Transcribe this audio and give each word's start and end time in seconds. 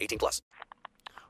18 0.00 0.18
plus. 0.18 0.40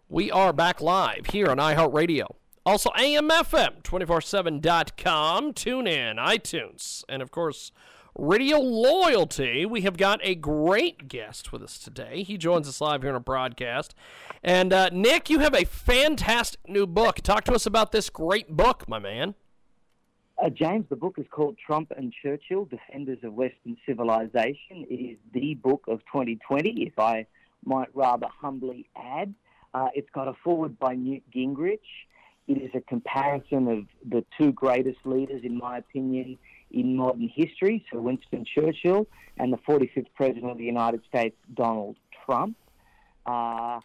We 0.08 0.30
are 0.30 0.52
back 0.52 0.80
live 0.80 1.26
here 1.26 1.48
on 1.48 1.58
iHeartRadio. 1.58 2.36
Also, 2.64 2.90
AMFM247.com. 2.90 5.52
Tune 5.54 5.86
in, 5.86 6.16
iTunes, 6.16 7.04
and 7.08 7.22
of 7.22 7.30
course, 7.30 7.70
Radio 8.14 8.58
Loyalty. 8.58 9.64
We 9.64 9.82
have 9.82 9.96
got 9.96 10.20
a 10.22 10.34
great 10.34 11.08
guest 11.08 11.52
with 11.52 11.62
us 11.62 11.78
today. 11.78 12.24
He 12.24 12.36
joins 12.36 12.68
us 12.68 12.80
live 12.80 13.02
here 13.02 13.10
on 13.10 13.16
a 13.16 13.20
broadcast. 13.20 13.94
And 14.42 14.72
uh, 14.72 14.90
Nick, 14.92 15.30
you 15.30 15.38
have 15.38 15.54
a 15.54 15.64
fantastic 15.64 16.60
new 16.68 16.86
book. 16.86 17.20
Talk 17.22 17.44
to 17.44 17.52
us 17.52 17.64
about 17.64 17.92
this 17.92 18.10
great 18.10 18.56
book, 18.56 18.88
my 18.88 18.98
man. 18.98 19.34
Uh, 20.36 20.50
James, 20.50 20.84
the 20.88 20.96
book 20.96 21.14
is 21.18 21.26
called 21.30 21.56
Trump 21.64 21.92
and 21.96 22.12
Churchill, 22.22 22.64
Defenders 22.64 23.18
of 23.22 23.34
Western 23.34 23.76
Civilization. 23.86 24.84
It 24.88 24.94
is 24.94 25.18
the 25.32 25.54
book 25.54 25.84
of 25.88 26.00
2020, 26.12 26.82
if 26.82 26.98
I 26.98 27.26
might 27.64 27.88
rather 27.94 28.26
humbly 28.40 28.88
add. 28.96 29.34
Uh, 29.74 29.88
it's 29.94 30.10
got 30.10 30.28
a 30.28 30.34
foreword 30.44 30.78
by 30.78 30.94
Newt 30.94 31.22
Gingrich. 31.34 31.78
It 32.46 32.62
is 32.62 32.70
a 32.74 32.80
comparison 32.80 33.68
of 33.68 33.86
the 34.10 34.24
two 34.38 34.52
greatest 34.52 34.98
leaders, 35.04 35.42
in 35.44 35.58
my 35.58 35.78
opinion, 35.78 36.38
in 36.70 36.96
modern 36.96 37.28
history, 37.28 37.84
so 37.92 38.00
Winston 38.00 38.44
Churchill 38.44 39.06
and 39.36 39.52
the 39.52 39.58
45th 39.58 40.06
President 40.14 40.50
of 40.50 40.58
the 40.58 40.64
United 40.64 41.02
States, 41.08 41.36
Donald 41.54 41.96
Trump. 42.24 42.56
Uh, 43.26 43.80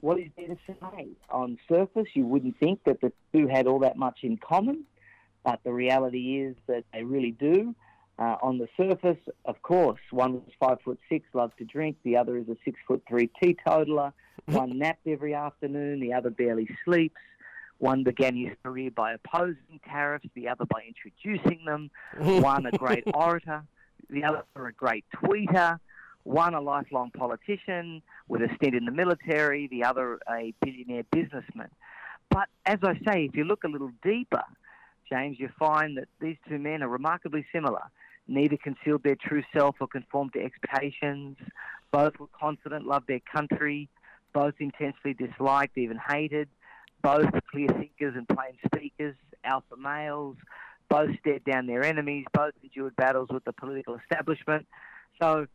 what 0.00 0.18
is 0.18 0.28
there 0.36 0.48
to 0.48 0.58
say? 0.66 1.08
On 1.30 1.58
surface, 1.68 2.08
you 2.14 2.26
wouldn't 2.26 2.58
think 2.58 2.80
that 2.84 3.00
the 3.00 3.12
two 3.32 3.46
had 3.46 3.66
all 3.66 3.78
that 3.80 3.96
much 3.96 4.20
in 4.22 4.36
common, 4.36 4.84
but 5.44 5.60
the 5.64 5.72
reality 5.72 6.40
is 6.40 6.56
that 6.66 6.84
they 6.92 7.04
really 7.04 7.30
do. 7.30 7.74
Uh, 8.18 8.36
on 8.42 8.58
the 8.58 8.68
surface, 8.76 9.18
of 9.46 9.60
course, 9.62 10.00
one 10.10 10.34
was 10.34 10.42
five 10.60 10.78
foot 10.84 10.98
six, 11.08 11.24
loved 11.32 11.56
to 11.58 11.64
drink. 11.64 11.96
The 12.04 12.16
other 12.16 12.36
is 12.36 12.48
a 12.48 12.56
six 12.64 12.78
foot 12.86 13.02
three 13.08 13.30
teetotaler. 13.42 14.12
One 14.46 14.78
napped 14.78 15.06
every 15.06 15.34
afternoon. 15.34 16.00
The 16.00 16.14
other 16.14 16.30
barely 16.30 16.68
sleeps. 16.84 17.20
One 17.78 18.02
began 18.02 18.36
his 18.36 18.56
career 18.62 18.90
by 18.90 19.14
opposing 19.14 19.80
tariffs, 19.88 20.26
the 20.34 20.48
other 20.48 20.64
by 20.66 20.82
introducing 20.86 21.64
them. 21.64 21.90
One 22.18 22.66
a 22.66 22.70
great 22.78 23.04
orator, 23.12 23.62
the 24.08 24.24
other 24.24 24.42
a 24.56 24.72
great 24.72 25.04
tweeter. 25.16 25.78
One 26.24 26.54
a 26.54 26.60
lifelong 26.60 27.10
politician 27.10 28.02
with 28.28 28.42
a 28.42 28.54
stint 28.54 28.74
in 28.74 28.84
the 28.84 28.92
military, 28.92 29.66
the 29.66 29.84
other 29.84 30.20
a 30.30 30.54
billionaire 30.64 31.02
businessman. 31.10 31.70
But 32.30 32.48
as 32.64 32.78
I 32.82 32.94
say, 33.04 33.24
if 33.24 33.34
you 33.34 33.44
look 33.44 33.64
a 33.64 33.68
little 33.68 33.90
deeper, 34.04 34.44
James, 35.10 35.38
you 35.40 35.50
find 35.58 35.98
that 35.98 36.08
these 36.20 36.36
two 36.48 36.58
men 36.58 36.82
are 36.82 36.88
remarkably 36.88 37.44
similar. 37.52 37.82
Neither 38.28 38.56
concealed 38.56 39.02
their 39.02 39.16
true 39.16 39.42
self 39.52 39.76
or 39.80 39.86
conformed 39.86 40.32
to 40.34 40.42
expectations. 40.42 41.36
Both 41.90 42.18
were 42.18 42.28
confident, 42.38 42.86
loved 42.86 43.08
their 43.08 43.20
country. 43.20 43.88
Both 44.32 44.54
intensely 44.60 45.12
disliked, 45.12 45.76
even 45.76 45.98
hated 45.98 46.48
both 47.02 47.26
clear 47.50 47.68
thinkers 47.68 48.14
and 48.16 48.26
plain 48.28 48.56
speakers, 48.64 49.16
alpha 49.44 49.76
males, 49.76 50.36
both 50.88 51.10
stared 51.20 51.44
down 51.44 51.66
their 51.66 51.84
enemies, 51.84 52.24
both 52.32 52.54
endured 52.62 52.96
battles 52.96 53.28
with 53.30 53.44
the 53.44 53.52
political 53.52 53.96
establishment. 53.96 54.66
So, 55.20 55.46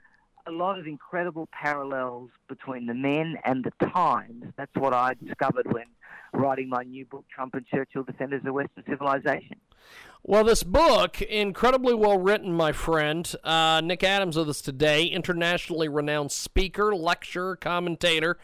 a 0.48 0.52
lot 0.52 0.80
of 0.80 0.88
incredible 0.88 1.48
parallels 1.52 2.30
between 2.48 2.86
the 2.86 2.94
men 2.94 3.38
and 3.44 3.64
the 3.64 3.88
times. 3.88 4.46
That's 4.56 4.74
what 4.76 4.94
I 4.94 5.14
discovered 5.16 5.72
when 5.72 5.86
writing 6.34 6.70
my 6.70 6.84
new 6.84 7.06
book, 7.06 7.26
Trump 7.34 7.56
and 7.56 7.66
Churchill 7.66 8.04
Defenders 8.04 8.42
of 8.46 8.54
Western 8.54 8.84
Civilization. 8.88 9.58
Well, 10.24 10.44
this 10.44 10.64
book, 10.64 11.22
incredibly 11.22 11.94
well 11.94 12.20
written, 12.20 12.54
my 12.54 12.72
friend. 12.72 13.34
Uh, 13.44 13.82
Nick 13.84 14.04
Adams 14.04 14.38
with 14.38 14.50
us 14.50 14.62
today, 14.62 15.06
internationally 15.06 15.88
renowned 15.88 16.32
speaker, 16.32 16.96
lecturer, 16.96 17.56
commentator 17.56 18.38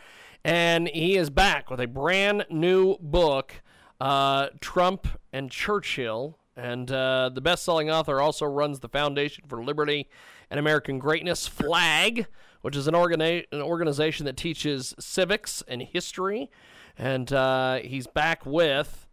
and 0.43 0.89
he 0.89 1.15
is 1.15 1.29
back 1.29 1.69
with 1.69 1.79
a 1.79 1.87
brand 1.87 2.45
new 2.49 2.97
book, 2.99 3.61
uh, 4.01 4.47
Trump 4.59 5.07
and 5.31 5.49
Churchill. 5.49 6.37
And 6.55 6.91
uh, 6.91 7.31
the 7.33 7.41
best 7.41 7.63
selling 7.63 7.89
author 7.89 8.21
also 8.21 8.45
runs 8.45 8.79
the 8.79 8.89
Foundation 8.89 9.45
for 9.47 9.63
Liberty 9.63 10.09
and 10.53 10.59
American 10.59 10.99
Greatness, 10.99 11.47
FLAG, 11.47 12.27
which 12.61 12.75
is 12.75 12.85
an, 12.85 12.93
organi- 12.93 13.43
an 13.51 13.61
organization 13.63 14.27
that 14.27 14.37
teaches 14.37 14.93
civics 14.99 15.63
and 15.67 15.81
history. 15.81 16.51
And 16.95 17.33
uh, 17.33 17.77
he's 17.77 18.05
back 18.05 18.45
with 18.45 19.07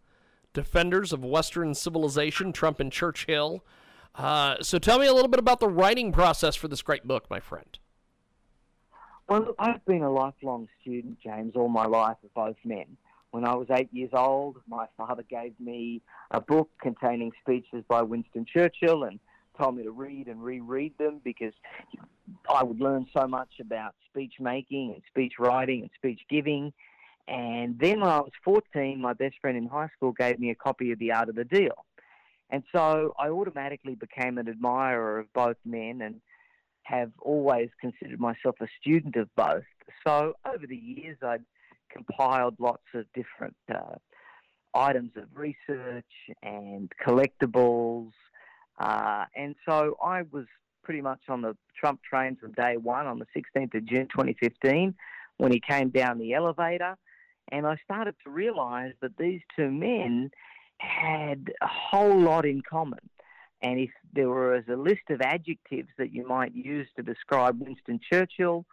Defenders 0.53 1.11
of 1.11 1.25
Western 1.25 1.73
Civilization, 1.73 2.53
Trump 2.53 2.79
and 2.79 2.91
Churchill. 2.91 3.65
Uh, 4.13 4.57
so 4.61 4.77
tell 4.77 4.99
me 4.99 5.07
a 5.07 5.13
little 5.13 5.27
bit 5.27 5.39
about 5.39 5.59
the 5.59 5.67
writing 5.67 6.11
process 6.11 6.55
for 6.55 6.67
this 6.67 6.83
great 6.83 7.07
book, 7.07 7.27
my 7.27 7.39
friend. 7.39 7.79
Well, 9.27 9.55
I've 9.57 9.83
been 9.85 10.03
a 10.03 10.11
lifelong 10.11 10.67
student, 10.79 11.17
James, 11.23 11.53
all 11.55 11.69
my 11.69 11.87
life 11.87 12.17
of 12.23 12.31
both 12.35 12.57
men. 12.63 12.85
When 13.31 13.45
I 13.45 13.55
was 13.55 13.65
eight 13.71 13.89
years 13.91 14.11
old, 14.13 14.57
my 14.67 14.85
father 14.95 15.23
gave 15.27 15.59
me 15.59 16.03
a 16.29 16.39
book 16.39 16.69
containing 16.79 17.31
speeches 17.41 17.83
by 17.87 18.03
Winston 18.03 18.45
Churchill 18.45 19.05
and 19.05 19.19
told 19.61 19.75
me 19.75 19.83
to 19.83 19.91
read 19.91 20.27
and 20.27 20.43
reread 20.43 20.97
them 20.97 21.21
because 21.23 21.53
I 22.49 22.63
would 22.63 22.79
learn 22.79 23.05
so 23.15 23.27
much 23.27 23.53
about 23.59 23.93
speech 24.09 24.33
making 24.39 24.93
and 24.93 25.01
speech 25.07 25.33
writing 25.39 25.81
and 25.81 25.89
speech 25.95 26.21
giving. 26.29 26.73
And 27.27 27.77
then 27.79 28.01
when 28.01 28.09
I 28.09 28.19
was 28.19 28.31
14, 28.43 28.99
my 28.99 29.13
best 29.13 29.35
friend 29.39 29.57
in 29.57 29.67
high 29.67 29.89
school 29.95 30.11
gave 30.11 30.39
me 30.39 30.49
a 30.49 30.55
copy 30.55 30.91
of 30.91 30.99
The 30.99 31.11
Art 31.11 31.29
of 31.29 31.35
the 31.35 31.43
Deal. 31.43 31.85
And 32.49 32.63
so 32.73 33.13
I 33.17 33.29
automatically 33.29 33.95
became 33.95 34.37
an 34.37 34.49
admirer 34.49 35.19
of 35.19 35.31
both 35.33 35.57
men 35.65 36.01
and 36.01 36.21
have 36.83 37.11
always 37.21 37.69
considered 37.79 38.19
myself 38.19 38.55
a 38.59 38.67
student 38.81 39.15
of 39.15 39.29
both. 39.35 39.63
So 40.05 40.33
over 40.45 40.67
the 40.67 40.75
years, 40.75 41.17
I'd 41.23 41.45
compiled 41.89 42.55
lots 42.59 42.83
of 42.93 43.05
different 43.13 43.55
uh, 43.73 43.95
items 44.73 45.11
of 45.15 45.25
research 45.33 46.05
and 46.41 46.91
collectibles. 47.05 48.11
Uh, 48.79 49.25
and 49.35 49.55
so 49.67 49.97
I 50.03 50.23
was 50.23 50.45
pretty 50.83 51.01
much 51.01 51.21
on 51.29 51.41
the 51.41 51.55
Trump 51.79 52.01
train 52.03 52.35
from 52.35 52.51
day 52.53 52.77
one 52.77 53.05
on 53.05 53.19
the 53.19 53.27
16th 53.35 53.75
of 53.75 53.85
June 53.85 54.07
2015 54.11 54.95
when 55.37 55.51
he 55.51 55.59
came 55.59 55.89
down 55.89 56.17
the 56.17 56.33
elevator. 56.33 56.95
And 57.51 57.67
I 57.67 57.75
started 57.83 58.15
to 58.23 58.29
realize 58.29 58.93
that 59.01 59.17
these 59.17 59.41
two 59.55 59.69
men 59.69 60.31
had 60.77 61.51
a 61.61 61.67
whole 61.67 62.19
lot 62.19 62.45
in 62.45 62.61
common. 62.67 63.09
And 63.61 63.79
if 63.79 63.91
there 64.13 64.29
was 64.29 64.63
a 64.71 64.75
list 64.75 65.01
of 65.09 65.21
adjectives 65.21 65.89
that 65.97 66.11
you 66.11 66.27
might 66.27 66.55
use 66.55 66.87
to 66.95 67.03
describe 67.03 67.61
Winston 67.61 67.99
Churchill, 68.11 68.65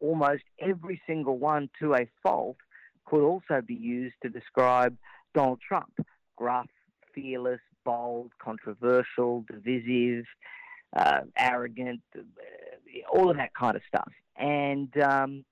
almost 0.00 0.42
every 0.60 1.00
single 1.06 1.38
one 1.38 1.70
to 1.80 1.94
a 1.94 2.06
fault 2.22 2.56
could 3.06 3.24
also 3.24 3.62
be 3.66 3.74
used 3.74 4.16
to 4.22 4.28
describe 4.28 4.96
Donald 5.34 5.60
Trump 5.66 5.92
gruff, 6.36 6.68
fearless, 7.14 7.60
bold, 7.86 8.32
controversial, 8.42 9.44
divisive, 9.50 10.26
uh, 10.94 11.20
arrogant, 11.38 12.02
uh, 12.14 12.20
all 13.10 13.30
of 13.30 13.36
that 13.36 13.54
kind 13.54 13.76
of 13.76 13.82
stuff. 13.88 14.12
And 14.36 14.92
um, 15.00 15.44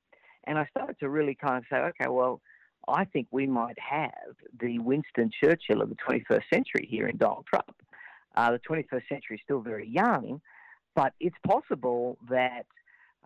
and 0.46 0.58
I 0.58 0.66
started 0.66 0.98
to 1.00 1.08
really 1.08 1.34
kind 1.34 1.58
of 1.58 1.64
say, 1.70 1.76
okay, 1.76 2.10
well, 2.10 2.40
I 2.86 3.04
think 3.04 3.28
we 3.30 3.46
might 3.46 3.78
have 3.78 4.34
the 4.60 4.78
Winston 4.78 5.30
Churchill 5.42 5.80
of 5.80 5.88
the 5.88 5.96
21st 5.96 6.42
century 6.52 6.86
here 6.90 7.06
in 7.06 7.16
Donald 7.16 7.46
Trump. 7.46 7.74
Uh, 8.36 8.52
the 8.52 8.58
21st 8.58 9.08
century 9.08 9.36
is 9.36 9.40
still 9.44 9.60
very 9.60 9.88
young, 9.88 10.40
but 10.94 11.14
it's 11.20 11.36
possible 11.46 12.18
that 12.28 12.66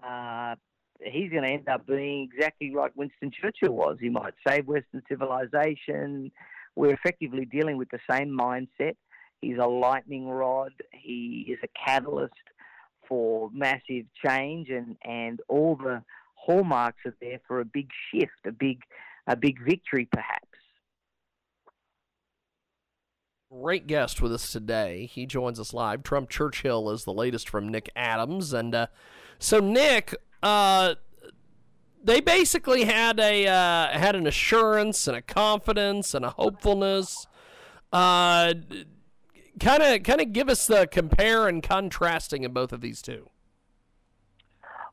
uh, 0.07 0.55
he's 1.03 1.31
going 1.31 1.43
to 1.43 1.49
end 1.49 1.69
up 1.69 1.87
being 1.87 2.29
exactly 2.33 2.73
like 2.75 2.93
Winston 2.95 3.33
Churchill 3.33 3.75
was. 3.75 3.97
He 4.01 4.11
might 4.11 4.35
save 4.47 4.67
Western 4.67 5.03
civilization. 5.09 6.31
We're 6.79 6.95
effectively 6.95 7.45
dealing 7.45 7.77
with 7.77 7.89
the 7.91 7.99
same 8.09 8.31
mindset. 8.31 8.95
He's 9.41 9.59
a 9.59 9.67
lightning 9.67 10.29
rod. 10.29 10.71
He 10.93 11.45
is 11.49 11.59
a 11.65 11.69
catalyst 11.77 12.35
for 13.09 13.51
massive 13.53 14.05
change, 14.25 14.69
and, 14.69 14.97
and 15.05 15.41
all 15.49 15.75
the 15.75 16.05
hallmarks 16.37 17.01
are 17.05 17.17
there 17.21 17.41
for 17.49 17.59
a 17.59 17.65
big 17.65 17.89
shift, 18.13 18.31
a 18.47 18.53
big 18.53 18.79
a 19.27 19.35
big 19.35 19.57
victory, 19.61 20.07
perhaps. 20.13 20.47
Great 23.51 23.89
guest 23.89 24.23
with 24.23 24.33
us 24.33 24.53
today. 24.53 25.07
He 25.07 25.27
joins 25.27 25.59
us 25.59 25.75
live. 25.75 26.05
Trump 26.05 26.31
Churchill 26.31 26.91
is 26.91 27.03
the 27.03 27.13
latest 27.13 27.49
from 27.49 27.69
Nick 27.69 27.91
Adams. 27.97 28.53
And 28.53 28.73
uh, 28.73 28.87
so, 29.41 29.59
Nick, 29.59 30.15
uh, 30.45 30.95
they 32.09 32.21
basically 32.23 32.85
had 32.85 33.21
a 33.21 33.47
uh, 33.47 33.89
had 33.89 34.17
an 34.17 34.27
assurance 34.27 35.07
and 35.07 35.15
a 35.17 35.21
confidence 35.21 36.15
and 36.15 36.25
a 36.25 36.31
hopefulness. 36.31 37.27
Kind 37.93 38.65
of 39.83 40.03
kind 40.05 40.21
of 40.21 40.33
give 40.33 40.49
us 40.49 40.67
the 40.67 40.89
compare 40.91 41.49
and 41.49 41.63
contrasting 41.63 42.47
of 42.47 42.55
both 42.55 42.73
of 42.73 42.81
these 42.81 43.03
two. 43.03 43.29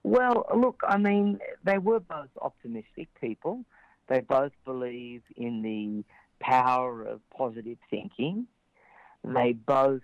Well, 0.04 0.46
look, 0.56 0.82
I 0.88 0.98
mean, 0.98 1.40
they 1.64 1.78
were 1.78 2.02
both 2.02 2.30
optimistic 2.42 3.08
people. 3.20 3.64
They 4.08 4.20
both 4.20 4.52
believe 4.66 5.22
in 5.38 5.62
the 5.62 6.04
power 6.40 7.04
of 7.04 7.22
positive 7.30 7.78
thinking. 7.90 8.46
They 9.24 9.54
both 9.54 10.04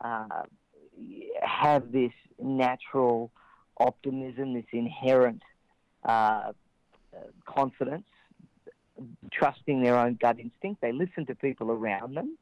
uh, 0.00 0.42
have 1.42 1.92
this 1.92 2.12
natural 2.42 3.30
optimism, 3.78 4.54
this 4.54 4.64
inherent 4.72 5.42
uh, 6.08 6.52
confidence, 7.44 8.06
trusting 9.30 9.82
their 9.82 9.96
own 9.96 10.18
gut 10.20 10.40
instinct. 10.40 10.80
They 10.80 10.92
listen 10.92 11.26
to 11.26 11.34
people 11.34 11.70
around 11.70 12.16
them, 12.16 12.36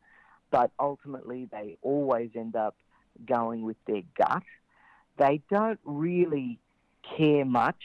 but 0.51 0.71
ultimately 0.79 1.49
they 1.51 1.77
always 1.83 2.31
end 2.35 2.57
up 2.57 2.77
going 3.27 3.63
with 3.63 3.77
their 3.87 4.03
gut. 4.17 4.45
They 5.19 5.43
don't 5.51 5.81
really 5.85 6.59
care 7.17 7.45
much 7.45 7.83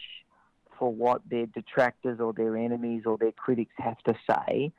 for 0.78 0.94
what 0.94 1.22
their 1.30 1.48
detractors 1.48 2.20
or 2.20 2.34
their 2.34 2.56
enemies 2.58 3.04
or 3.06 3.18
their 3.18 3.32
critics 3.32 3.74
have 3.78 3.98
to 4.04 4.14
say. 4.30 4.72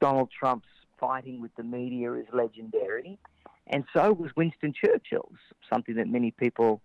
Donald 0.00 0.30
Trump's 0.38 0.66
fighting 0.98 1.40
with 1.40 1.54
the 1.56 1.62
media 1.62 2.12
is 2.12 2.26
legendary, 2.32 3.18
and 3.66 3.84
so 3.92 4.12
was 4.12 4.30
Winston 4.36 4.72
Churchill's, 4.72 5.38
something 5.68 5.96
that 5.96 6.08
many 6.08 6.30
people 6.30 6.80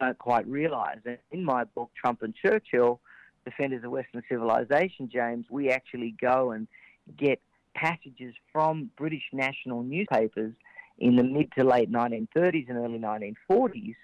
don't 0.00 0.18
quite 0.18 0.46
realise. 0.46 0.98
And 1.04 1.18
in 1.30 1.44
my 1.44 1.64
book, 1.64 1.90
Trump 1.94 2.22
and 2.22 2.34
Churchill, 2.34 3.00
Defenders 3.44 3.84
of 3.84 3.90
Western 3.90 4.22
Civilization, 4.28 5.08
James, 5.12 5.46
we 5.50 5.70
actually 5.70 6.14
go 6.20 6.52
and 6.52 6.68
get 7.16 7.40
passages 7.74 8.34
from 8.52 8.90
British 8.96 9.22
national 9.32 9.82
newspapers 9.82 10.52
in 10.98 11.16
the 11.16 11.22
mid 11.22 11.52
to 11.52 11.64
late 11.64 11.90
1930s 11.90 12.68
and 12.68 12.78
early 12.78 12.98
1940s, 12.98 13.94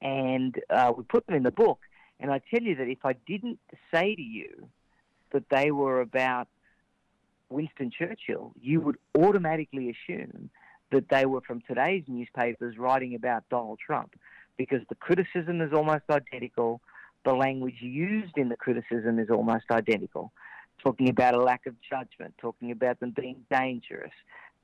and 0.00 0.58
uh, 0.70 0.92
we 0.96 1.04
put 1.04 1.26
them 1.26 1.36
in 1.36 1.42
the 1.42 1.50
book. 1.50 1.78
And 2.18 2.30
I 2.30 2.40
tell 2.50 2.62
you 2.62 2.74
that 2.76 2.88
if 2.88 3.04
I 3.04 3.14
didn't 3.26 3.58
say 3.92 4.14
to 4.14 4.22
you 4.22 4.68
that 5.32 5.44
they 5.50 5.70
were 5.70 6.00
about 6.00 6.48
Winston 7.50 7.90
Churchill, 7.90 8.52
you 8.60 8.80
would 8.80 8.96
automatically 9.16 9.90
assume 9.94 10.50
that 10.90 11.08
they 11.08 11.26
were 11.26 11.40
from 11.40 11.62
today's 11.66 12.04
newspapers 12.06 12.78
writing 12.78 13.14
about 13.14 13.48
Donald 13.50 13.78
Trump 13.84 14.14
because 14.56 14.80
the 14.88 14.94
criticism 14.94 15.60
is 15.60 15.72
almost 15.72 16.04
identical. 16.10 16.80
The 17.24 17.32
language 17.32 17.76
used 17.80 18.36
in 18.36 18.48
the 18.48 18.56
criticism 18.56 19.18
is 19.18 19.30
almost 19.30 19.64
identical. 19.70 20.32
Talking 20.82 21.08
about 21.08 21.34
a 21.34 21.42
lack 21.42 21.66
of 21.66 21.74
judgment, 21.88 22.34
talking 22.38 22.72
about 22.72 22.98
them 23.00 23.12
being 23.16 23.44
dangerous, 23.50 24.12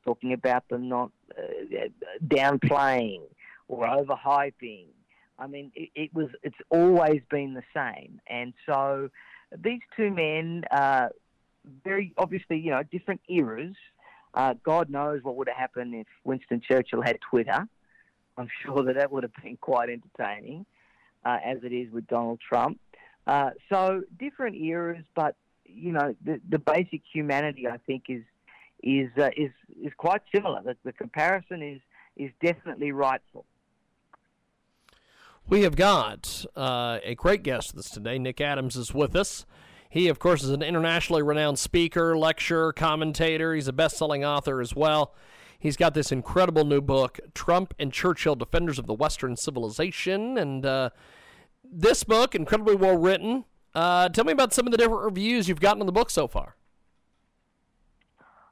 talking 0.05 0.33
about 0.33 0.69
them 0.69 0.89
not 0.89 1.11
uh, 1.37 1.89
downplaying 2.27 3.23
or 3.69 3.87
overhyping. 3.87 4.87
I 5.39 5.47
mean, 5.47 5.71
it, 5.77 5.91
it, 5.95 6.15
was. 6.15 6.29
It's 6.43 6.57
always 6.71 7.21
been 7.31 7.55
the 7.55 7.63
same, 7.73 8.21
and 8.29 8.53
so 8.67 9.09
these 9.57 9.81
two 9.97 10.11
men, 10.11 10.65
uh, 10.71 11.09
very 11.85 12.13
obviously, 12.19 12.59
you 12.59 12.71
know, 12.71 12.83
different 12.83 13.21
eras. 13.29 13.77
Uh, 14.35 14.55
God 14.65 14.91
knows 14.91 15.23
what 15.23 15.37
would 15.37 15.49
have 15.49 15.57
happened 15.57 15.95
if 15.95 16.07
Winston 16.25 16.61
Churchill 16.61 17.03
had 17.03 17.19
Twitter. 17.21 17.69
I'm 18.39 18.49
sure 18.65 18.85
that 18.85 18.95
that 18.97 19.11
would 19.11 19.25
have 19.25 19.33
been 19.43 19.57
quite 19.57 19.89
entertaining, 19.91 20.65
uh, 21.25 21.39
as 21.45 21.59
it 21.65 21.73
is 21.73 21.91
with 21.93 22.07
Donald 22.07 22.41
Trump. 22.41 22.79
Uh, 23.27 23.51
so 23.69 24.03
different 24.19 24.57
eras, 24.57 25.05
but 25.15 25.35
you 25.65 25.93
know 25.93 26.15
the, 26.25 26.41
the 26.49 26.59
basic 26.59 27.03
humanity 27.13 27.67
I 27.69 27.77
think 27.79 28.05
is 28.09 28.23
is 28.83 29.11
uh, 29.19 29.31
is 29.37 29.51
is 29.83 29.93
quite 29.97 30.23
similar. 30.35 30.63
The, 30.63 30.77
the 30.85 30.93
comparison 30.93 31.63
is 31.63 31.81
is 32.17 32.31
definitely 32.43 32.93
rightful. 32.93 33.45
We 35.49 35.63
have 35.63 35.77
got 35.77 36.45
uh, 36.57 36.99
a 37.03 37.15
great 37.15 37.43
guest 37.43 37.75
with 37.75 37.87
us 37.87 37.91
today. 37.91 38.19
Nick 38.19 38.41
Adams 38.41 38.77
is 38.77 38.93
with 38.93 39.17
us. 39.17 39.47
He, 39.89 40.09
of 40.09 40.19
course, 40.19 40.43
is 40.43 40.51
an 40.51 40.63
internationally 40.63 41.23
renowned 41.23 41.59
speaker, 41.59 42.17
lecturer, 42.19 42.75
commentator. 42.75 43.55
He's 43.55 43.69
a 43.69 43.73
best 43.73 43.97
selling 43.97 44.25
author 44.25 44.61
as 44.61 44.77
well. 44.77 45.15
He's 45.61 45.77
got 45.77 45.93
this 45.93 46.13
incredible 46.13 46.65
new 46.65 46.81
book, 46.81 47.19
Trump 47.35 47.75
and 47.81 47.93
Churchill 47.93 48.37
Defenders 48.37 48.79
of 48.79 48.87
the 48.87 48.95
Western 48.95 49.35
Civilization. 49.37 50.39
And 50.39 50.65
uh, 50.65 50.91
this 51.65 52.05
book, 52.05 52.37
incredibly 52.37 52.77
well 52.77 52.97
written. 52.97 53.45
Uh, 53.75 54.09
tell 54.09 54.25
me 54.25 54.33
about 54.33 54.55
some 54.55 54.67
of 54.67 54.71
the 54.71 54.79
different 54.79 55.03
reviews 55.03 55.49
you've 55.49 55.61
gotten 55.61 55.81
on 55.81 55.87
the 55.87 55.93
book 55.93 56.11
so 56.11 56.29
far. 56.29 56.55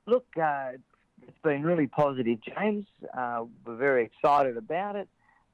Look, 0.06 0.26
uh, 0.40 0.72
it's 1.22 1.38
been 1.44 1.62
really 1.62 1.86
positive, 1.86 2.38
James. 2.42 2.86
Uh, 3.16 3.44
we're 3.64 3.76
very 3.76 4.04
excited 4.04 4.56
about 4.56 4.96
it. 4.96 5.08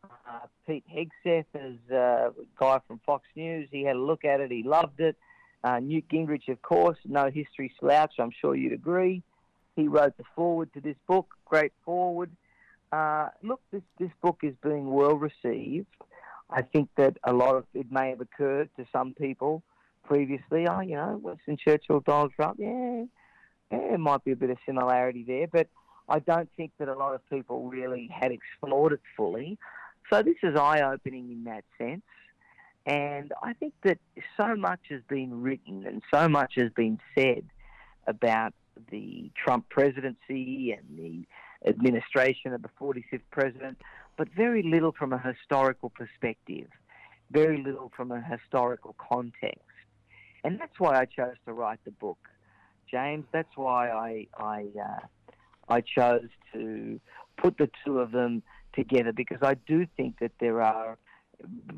Uh, 0.05 0.47
Pete 0.67 0.85
Hegseth 0.91 1.45
is 1.55 1.79
uh, 1.91 2.31
a 2.31 2.33
guy 2.59 2.81
from 2.87 2.99
Fox 3.05 3.25
News. 3.37 3.69
He 3.71 3.83
had 3.83 3.97
a 3.97 4.01
look 4.01 4.25
at 4.25 4.41
it. 4.41 4.51
He 4.51 4.63
loved 4.63 5.01
it. 5.01 5.17
Newt 5.83 6.09
Gingrich, 6.09 6.49
of 6.49 6.61
course, 6.63 6.99
no 7.05 7.31
history 7.31 7.73
slouch. 7.79 8.15
I'm 8.19 8.33
sure 8.41 8.55
you'd 8.55 8.73
agree. 8.73 9.23
He 9.77 9.89
wrote 9.89 10.17
the 10.17 10.25
foreword 10.35 10.73
to 10.75 10.81
this 10.81 10.97
book, 11.07 11.35
great 11.45 11.73
foreword. 11.85 12.31
Uh, 12.93 13.29
look, 13.43 13.61
this, 13.73 13.83
this 13.99 14.11
book 14.21 14.39
is 14.43 14.55
being 14.63 14.93
well 14.93 15.17
received. 15.17 15.87
I 16.51 16.63
think 16.63 16.91
that 16.97 17.17
a 17.25 17.33
lot 17.33 17.57
of 17.57 17.65
it 17.73 17.91
may 17.91 18.11
have 18.11 18.21
occurred 18.21 18.69
to 18.77 18.85
some 18.93 19.15
people 19.15 19.63
previously. 20.05 20.67
Oh, 20.69 20.81
you 20.81 20.97
know, 20.97 21.19
Winston 21.23 21.57
Churchill, 21.57 22.01
Donald 22.01 22.33
Trump, 22.37 22.59
yeah, 22.61 23.05
yeah, 23.71 23.79
there 23.79 23.99
might 23.99 24.23
be 24.25 24.33
a 24.33 24.37
bit 24.37 24.51
of 24.51 24.59
similarity 24.67 25.25
there, 25.27 25.47
but 25.47 25.69
I 26.09 26.19
don't 26.19 26.51
think 26.57 26.73
that 26.79 26.89
a 26.89 26.95
lot 26.95 27.15
of 27.15 27.27
people 27.31 27.69
really 27.69 28.11
had 28.13 28.33
explored 28.33 28.93
it 28.93 29.01
fully. 29.17 29.59
So 30.13 30.23
this 30.23 30.37
is 30.43 30.57
eye 30.57 30.83
opening 30.83 31.31
in 31.31 31.45
that 31.45 31.65
sense. 31.79 32.03
And 32.85 33.33
I 33.43 33.53
think 33.55 33.75
that 33.85 33.99
so 34.37 34.57
much 34.57 34.81
has 34.91 35.01
been 35.09 35.41
written 35.41 35.87
and 35.87 36.03
so 36.13 36.29
much 36.29 36.55
has 36.57 36.71
been 36.73 36.99
said 37.17 37.45
about 38.07 38.53
the 38.91 39.31
Trump 39.35 39.69
presidency 39.69 40.73
and 40.73 40.99
the 40.99 41.27
administration 41.69 42.53
of 42.53 42.63
the 42.63 42.71
45th 42.81 43.21
president, 43.31 43.79
but 44.17 44.29
very 44.37 44.63
little 44.63 44.93
from 44.93 45.13
a 45.13 45.19
historical 45.19 45.91
perspective, 45.91 46.69
very 47.31 47.63
little 47.63 47.91
from 47.97 48.11
a 48.11 48.21
historical 48.21 48.95
context. 48.99 49.61
And 50.45 50.59
that's 50.59 50.79
why 50.79 50.99
I 50.99 51.05
chose 51.05 51.37
to 51.47 51.53
write 51.53 51.79
the 51.85 51.93
book, 51.93 52.19
James. 52.91 53.25
That's 53.33 53.57
why 53.57 53.91
I 53.91 54.27
I 54.37 54.67
uh, 54.79 55.07
I 55.69 55.81
chose 55.81 56.29
to 56.53 57.01
put 57.37 57.59
the 57.59 57.71
two 57.85 58.01
of 58.01 58.11
them 58.11 58.43
together 58.73 59.13
because 59.13 59.39
I 59.43 59.55
do 59.55 59.87
think 59.97 60.19
that 60.21 60.33
there 60.41 60.63
are 60.63 60.99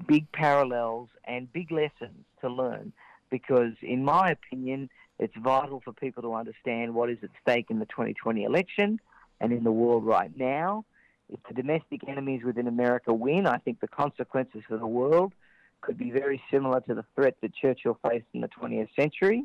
big 0.06 0.30
parallels 0.32 1.08
and 1.24 1.52
big 1.52 1.70
lessons 1.70 2.24
to 2.40 2.48
learn. 2.48 2.92
Because, 3.30 3.72
in 3.82 4.04
my 4.04 4.30
opinion, 4.30 4.90
it's 5.18 5.34
vital 5.36 5.80
for 5.84 5.92
people 5.92 6.22
to 6.22 6.34
understand 6.34 6.94
what 6.94 7.10
is 7.10 7.18
at 7.22 7.30
stake 7.40 7.66
in 7.70 7.78
the 7.78 7.86
2020 7.86 8.44
election 8.44 9.00
and 9.40 9.52
in 9.52 9.64
the 9.64 9.72
world 9.72 10.04
right 10.04 10.36
now. 10.36 10.84
If 11.28 11.40
the 11.48 11.54
domestic 11.54 12.06
enemies 12.06 12.42
within 12.44 12.66
America 12.66 13.12
win, 13.12 13.46
I 13.46 13.58
think 13.58 13.80
the 13.80 13.88
consequences 13.88 14.62
for 14.68 14.76
the 14.76 14.86
world 14.86 15.32
could 15.80 15.96
be 15.96 16.10
very 16.10 16.42
similar 16.50 16.80
to 16.82 16.94
the 16.94 17.04
threat 17.14 17.36
that 17.42 17.54
Churchill 17.54 17.98
faced 18.08 18.26
in 18.32 18.40
the 18.40 18.48
20th 18.48 18.88
century. 18.98 19.44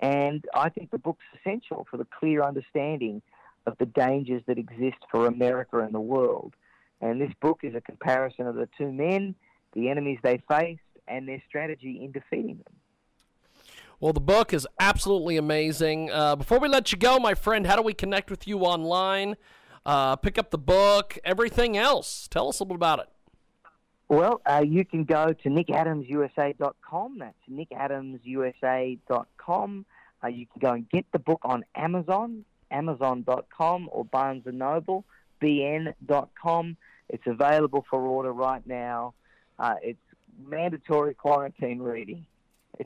And 0.00 0.44
I 0.54 0.68
think 0.68 0.90
the 0.90 0.98
book's 0.98 1.24
essential 1.38 1.86
for 1.90 1.96
the 1.96 2.06
clear 2.18 2.42
understanding 2.42 3.22
of 3.66 3.78
the 3.78 3.86
dangers 3.86 4.42
that 4.46 4.58
exist 4.58 4.98
for 5.10 5.26
America 5.26 5.78
and 5.78 5.94
the 5.94 6.00
world. 6.00 6.54
And 7.00 7.20
this 7.20 7.32
book 7.40 7.60
is 7.62 7.74
a 7.74 7.80
comparison 7.80 8.46
of 8.46 8.56
the 8.56 8.68
two 8.76 8.90
men, 8.92 9.34
the 9.74 9.88
enemies 9.88 10.18
they 10.22 10.42
faced, 10.48 10.80
and 11.08 11.28
their 11.28 11.42
strategy 11.48 12.00
in 12.02 12.12
defeating 12.12 12.58
them. 12.64 12.74
Well, 14.02 14.12
the 14.12 14.20
book 14.20 14.52
is 14.52 14.66
absolutely 14.80 15.36
amazing. 15.36 16.10
Uh, 16.10 16.34
before 16.34 16.58
we 16.58 16.66
let 16.66 16.90
you 16.90 16.98
go, 16.98 17.20
my 17.20 17.34
friend, 17.34 17.64
how 17.64 17.76
do 17.76 17.82
we 17.82 17.94
connect 17.94 18.32
with 18.32 18.48
you 18.48 18.58
online? 18.62 19.36
Uh, 19.86 20.16
pick 20.16 20.38
up 20.38 20.50
the 20.50 20.58
book, 20.58 21.16
everything 21.24 21.76
else. 21.76 22.26
Tell 22.28 22.48
us 22.48 22.58
a 22.58 22.64
little 22.64 22.74
about 22.74 22.98
it. 22.98 23.08
Well, 24.08 24.40
uh, 24.44 24.64
you 24.66 24.84
can 24.84 25.04
go 25.04 25.32
to 25.32 25.48
nickadamsusa.com. 25.48 27.18
That's 27.20 27.36
nickadamsusa.com. 27.48 29.86
Uh, 30.24 30.26
you 30.26 30.46
can 30.46 30.60
go 30.60 30.72
and 30.72 30.90
get 30.90 31.06
the 31.12 31.20
book 31.20 31.42
on 31.44 31.64
Amazon, 31.76 32.44
amazon.com, 32.72 33.88
or 33.92 34.04
Barnes 34.04 34.42
& 34.46 34.46
Noble, 34.46 35.04
bn.com. 35.40 36.76
It's 37.08 37.26
available 37.28 37.86
for 37.88 38.00
order 38.00 38.32
right 38.32 38.66
now. 38.66 39.14
Uh, 39.60 39.76
it's 39.80 40.00
mandatory 40.44 41.14
quarantine 41.14 41.78
reading. 41.78 42.26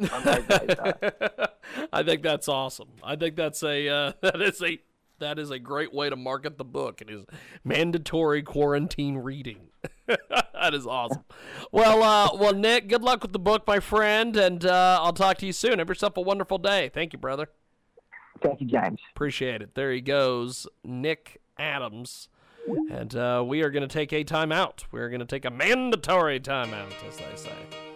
I 1.93 2.03
think 2.03 2.23
that's 2.23 2.49
awesome. 2.49 2.89
I 3.03 3.17
think 3.17 3.37
that's 3.37 3.63
a 3.63 3.89
uh, 3.89 4.13
that 4.23 4.41
is 4.41 4.63
a 4.63 4.79
that 5.19 5.39
is 5.39 5.51
a 5.51 5.59
great 5.59 5.95
way 5.95 6.11
to 6.11 6.17
market 6.17 6.59
the 6.59 6.65
book. 6.65 7.01
It 7.01 7.11
is 7.11 7.25
mandatory 7.65 8.43
quarantine 8.43 9.19
reading. 9.19 9.69
that 10.07 10.75
is 10.75 10.87
awesome. 10.87 11.25
Well, 11.73 12.03
uh, 12.03 12.37
well, 12.37 12.53
Nick, 12.53 12.89
good 12.89 13.03
luck 13.03 13.23
with 13.23 13.33
the 13.33 13.39
book, 13.39 13.67
my 13.67 13.81
friend, 13.81 14.37
and 14.37 14.65
uh, 14.65 15.01
I'll 15.03 15.13
talk 15.13 15.39
to 15.39 15.47
you 15.47 15.53
soon. 15.53 15.79
Have 15.79 15.89
yourself 15.89 16.17
a 16.17 16.21
wonderful 16.21 16.59
day. 16.59 16.91
Thank 16.93 17.13
you, 17.13 17.19
brother. 17.19 17.49
Thank 18.43 18.61
you, 18.61 18.67
James. 18.67 19.01
Appreciate 19.15 19.63
it. 19.63 19.75
There 19.75 19.91
he 19.91 20.01
goes, 20.01 20.67
Nick 20.85 21.41
Adams. 21.59 22.29
And 22.91 23.15
uh, 23.15 23.45
we 23.47 23.63
are 23.63 23.71
going 23.71 23.89
to 23.89 23.93
take 23.93 24.13
a 24.13 24.25
timeout. 24.25 24.85
We're 24.91 25.09
going 25.09 25.21
to 25.21 25.27
take 25.27 25.45
a 25.45 25.51
mandatory 25.51 26.41
timeout, 26.41 26.93
as 27.09 27.17
they 27.17 27.37
say. 27.37 27.96